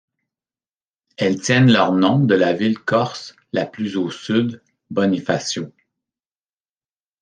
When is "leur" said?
1.71-1.91